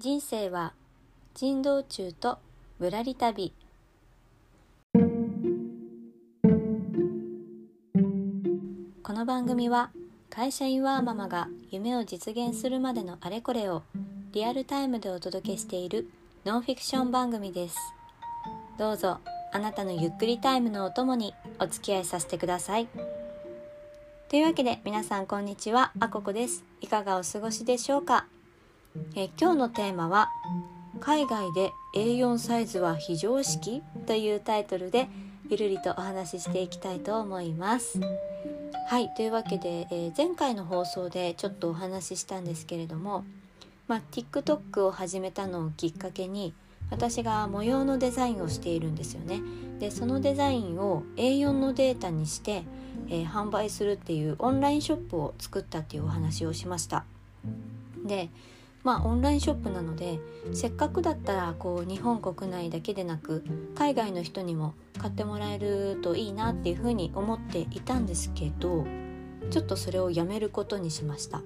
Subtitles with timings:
[0.00, 0.74] 人生は
[1.34, 2.38] 人道中と
[2.78, 3.52] ぶらり旅。
[9.02, 9.90] この番組は
[10.30, 13.82] 会社員ワーママが夢を実現するまでのあれこれを
[14.30, 16.08] リアルタイムでお届けしている
[16.44, 17.76] ノンフィクション番組です。
[18.78, 19.18] どうぞ
[19.52, 22.86] あなたのゆっくりタイムのお供にお付き合いさせてください。
[24.28, 25.90] というわけで皆さんこんにちは。
[25.98, 26.62] あここです。
[26.80, 28.26] いかがお過ごしでしょうか？
[29.14, 30.28] え今日のテーマは
[31.00, 33.82] 海外で A4 サイズは非常識？
[34.06, 35.08] というタイトルで
[35.48, 38.00] ゆるりとお話ししていきたいと思います。
[38.88, 43.24] はいというわけで、えー、前回の放送でちょっとお話ししたんですけれども、
[43.86, 46.54] まあ、TikTok を始めたのをきっかけに
[46.90, 49.40] 私が模様のデザインをしているんですよね。
[49.78, 52.64] でそのデザインを A4 のデータにして
[53.10, 57.04] えー、販売するっていうオンラインショップを作ったっていうお話をしました。
[58.04, 58.28] で
[58.88, 60.18] まあオンラインショップなので
[60.54, 63.44] せっかくだったらこう日本国内だけでなく
[63.74, 68.86] 海外の人にも買ってもらえるといいなっていうふうに思っていたんですけど
[69.50, 71.42] ちょっとそれをやめることにしました。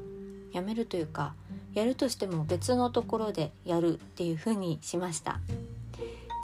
[0.52, 1.34] やめるというか
[1.74, 5.40] やるとしても別のところでやるっていうふうにしました。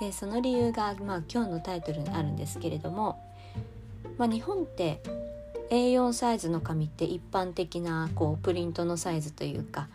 [0.01, 3.21] でその理由が、まあ、今日のタイトルにあるんですけれども
[4.17, 5.01] まあ、日本って
[5.71, 9.89] A4 サイズの紙って一般的なこうプリントのサイズというか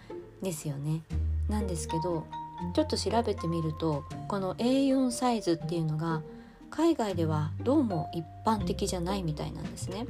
[0.44, 1.02] ですよね。
[1.50, 2.26] なんですけど
[2.74, 6.22] ちょっと調べてみるとこの A4 サイズっていうのが
[6.70, 10.06] 海外ではどうも一般的じゃないみたいなんですね。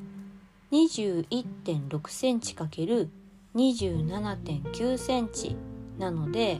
[0.72, 5.56] 21.6センチ ×27.9 センチ
[5.98, 6.60] なので、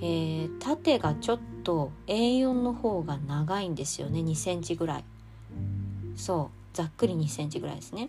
[0.00, 4.20] えー、縦がちょっと A4 の方が長いんですよね。
[4.20, 5.04] 2センチぐらい。
[6.16, 6.76] そう。
[6.76, 8.08] ざっくり2センチぐらいですね。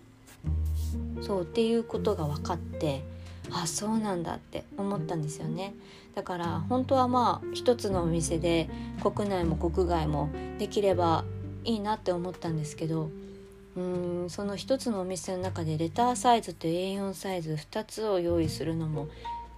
[1.21, 1.41] そう。
[1.43, 3.03] っていうことが分かって
[3.51, 5.73] あそうなんだって思ったんですよね。
[6.13, 8.69] だから本当はまあ一つのお店で
[9.01, 11.25] 国内も国外もできれば
[11.63, 13.09] いいなって思ったんですけど
[13.75, 13.81] う
[14.25, 19.07] んその一つのお店の中でレターサイズと A4 サイズ2つを用意するのも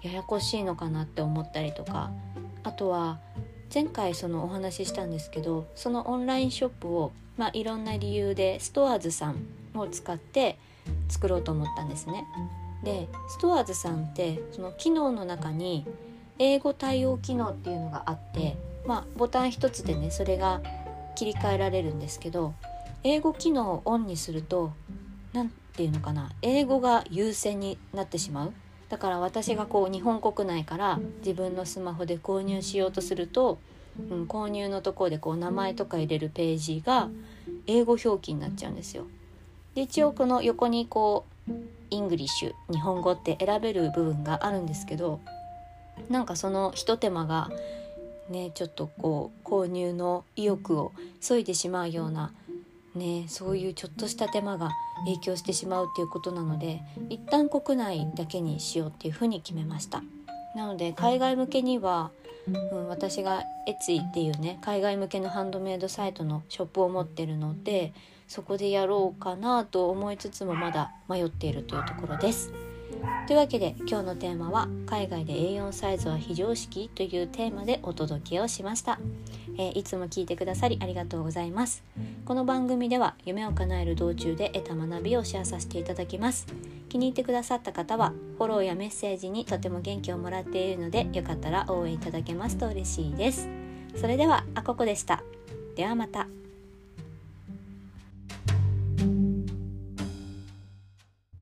[0.01, 2.11] ややこしいのかなって思ったりとか
[2.63, 3.19] あとは
[3.73, 9.37] 前回そのお話ししたんですけどそのオンラインショップを、まあ、いろんな理由でストアーズさん
[9.75, 10.57] を使って
[11.09, 12.25] 作ろうと思ったんですね。
[12.83, 15.85] でストアーズさんってその機能の中に
[16.39, 18.55] 英語対応機能っていうのがあって
[18.85, 20.61] まあボタン一つでねそれが
[21.15, 22.53] 切り替えられるんですけど
[23.03, 24.73] 英語機能をオンにすると
[25.33, 28.53] 何て言うのかな英語が優先になってしまう
[28.89, 33.59] だから私がこう日本国内から自分のスマホで購入しようとすると、
[34.09, 37.09] うん、購入のところでこう名前とか入れるページが
[37.67, 39.07] 英語表記になっちゃうんですよ。
[39.75, 41.51] で一応この横にこう
[41.89, 45.19] イングリッシュ日本語って選べる部分があるんですけど
[46.09, 47.49] なんかそのひと手間が
[48.29, 52.33] ねちょっとこう購入の意欲を削いでしまうような
[52.97, 54.71] ねそういうちょっとした手間が
[55.05, 60.03] 影響してしまうっていうことなので一旦国内だけにしようっていうふうに決めました
[60.55, 62.11] なので海外向けには、
[62.47, 67.93] うん、私がエツイっていうね海外向けのハンドメイドサイトのショップを持ってるので
[68.27, 72.51] そこでやろうかなと思いつつもまだ迷っているというところです。
[73.27, 78.99] というわけで今日のテーマは「海外で A4 サイズは非常識?」というテーマでお届けをしました、
[79.57, 81.83] えー、いつも聞いてくださりありがとうございます。
[82.25, 86.47] この番組では夢を叶える道中で得た学びをシェアさせていただきます。
[86.89, 93.49] 気に入ってくださった方はフォローやメッセージにとても元気をもらっているのでよかったら応援いただけますと嬉しいです。
[93.95, 95.23] それではあここでした。
[95.75, 96.27] ではまた。